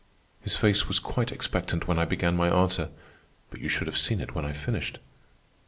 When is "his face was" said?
0.41-0.97